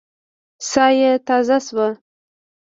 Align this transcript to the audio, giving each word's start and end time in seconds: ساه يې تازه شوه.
ساه 0.69 0.91
يې 0.99 1.11
تازه 1.27 1.57
شوه. 1.65 1.87